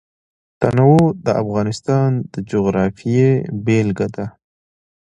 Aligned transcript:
تنوع 0.59 1.03
د 1.25 1.27
افغانستان 1.43 2.09
د 2.33 2.35
جغرافیې 2.51 3.29
بېلګه 3.65 4.07
ده. 4.15 4.25